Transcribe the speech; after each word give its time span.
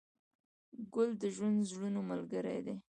ګل 0.93 1.09
د 1.21 1.23
ژوندي 1.35 1.63
زړونو 1.71 1.99
ملګری 2.09 2.59
دی. 2.65 2.75